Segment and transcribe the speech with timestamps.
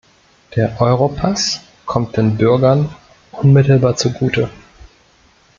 [0.55, 2.89] Der Europass kommt den Bürgern
[3.33, 4.49] unmittelbar zugute.